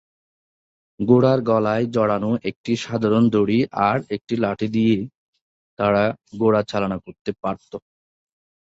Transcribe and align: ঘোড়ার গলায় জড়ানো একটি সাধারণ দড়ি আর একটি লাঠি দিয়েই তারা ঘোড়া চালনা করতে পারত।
ঘোড়ার 0.99 1.39
গলায় 1.49 1.85
জড়ানো 1.95 2.31
একটি 2.49 2.71
সাধারণ 2.85 3.23
দড়ি 3.33 3.59
আর 3.87 3.97
একটি 4.15 4.33
লাঠি 4.43 4.67
দিয়েই 4.75 5.03
তারা 5.79 6.03
ঘোড়া 6.39 6.61
চালনা 6.71 6.97
করতে 7.05 7.31
পারত। 7.41 7.71